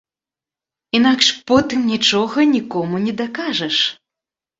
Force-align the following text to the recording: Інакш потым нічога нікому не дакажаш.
Інакш 0.99 1.27
потым 1.51 1.83
нічога 1.91 2.45
нікому 2.55 2.95
не 3.05 3.13
дакажаш. 3.21 3.77